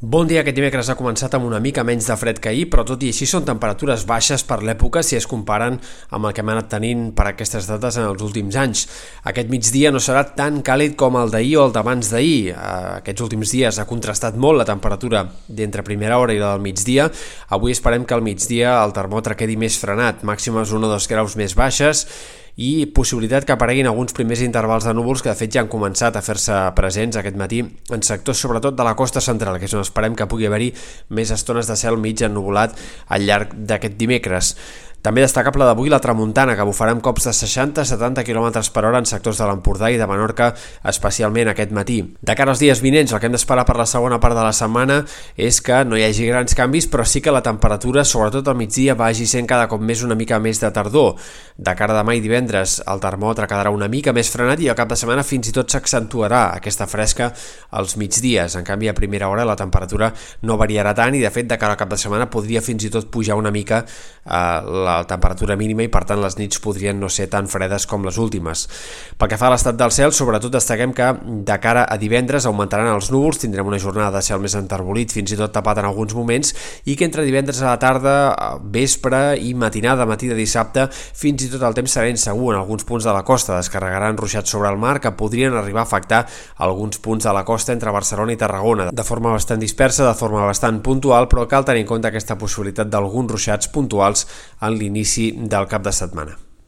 [0.00, 2.86] Bon dia, aquest dimecres ha començat amb una mica menys de fred que ahir, però
[2.88, 5.76] tot i així són temperatures baixes per l'època si es comparen
[6.08, 8.86] amb el que hem anat tenint per aquestes dates en els últims anys.
[9.28, 12.40] Aquest migdia no serà tan càlid com el d'ahir o el d'abans d'ahir.
[12.54, 12.56] Eh,
[13.02, 17.10] aquests últims dies ha contrastat molt la temperatura d'entre primera hora i la del migdia.
[17.52, 21.36] Avui esperem que al migdia el termòmetre quedi més frenat, màximes 1 o 2 graus
[21.36, 22.06] més baixes
[22.60, 26.16] i possibilitat que apareguin alguns primers intervals de núvols que de fet ja han començat
[26.18, 29.80] a fer-se presents aquest matí en sectors sobretot de la costa central, que és on
[29.80, 30.68] esperem que pugui haver-hi
[31.16, 32.76] més estones de cel mig ennuvolat
[33.08, 34.52] al llarg d'aquest dimecres.
[35.00, 39.06] També destacable d'avui la tramuntana, que bufarà amb cops de 60-70 km per hora en
[39.08, 40.50] sectors de l'Empordà i de Menorca,
[40.84, 42.02] especialment aquest matí.
[42.20, 44.52] De cara als dies vinents, el que hem d'esperar per la segona part de la
[44.52, 44.98] setmana
[45.40, 48.94] és que no hi hagi grans canvis, però sí que la temperatura, sobretot al migdia,
[48.94, 51.16] vagi sent cada cop més una mica més de tardor.
[51.56, 54.76] De cara a demà i divendres, el termòmetre quedarà una mica més frenat i al
[54.76, 57.30] cap de setmana fins i tot s'accentuarà aquesta fresca
[57.72, 58.58] als migdies.
[58.60, 60.12] En canvi, a primera hora la temperatura
[60.44, 62.92] no variarà tant i, de fet, de cara al cap de setmana podria fins i
[62.92, 66.98] tot pujar una mica eh, la la temperatura mínima i per tant les nits podrien
[67.00, 68.66] no ser tan fredes com les últimes.
[69.18, 71.10] Pel que fa a l'estat del cel, sobretot destaquem que
[71.46, 75.32] de cara a divendres augmentaran els núvols, tindrem una jornada de cel més enterbolit, fins
[75.34, 78.14] i tot tapat en alguns moments, i que entre divendres a la tarda,
[78.62, 82.86] vespre i matinada, matí de dissabte, fins i tot el temps serà insegur en alguns
[82.88, 86.24] punts de la costa, descarregaran ruixats sobre el mar que podrien arribar a afectar
[86.58, 90.46] alguns punts de la costa entre Barcelona i Tarragona, de forma bastant dispersa, de forma
[90.48, 94.26] bastant puntual, però cal tenir en compte aquesta possibilitat d'alguns ruixats puntuals
[94.60, 96.38] en l'inici del cap de setmana.